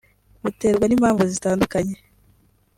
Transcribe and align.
buterwa 0.41 0.85
n’impamvu 0.87 1.23
zitandukanye 1.33 1.95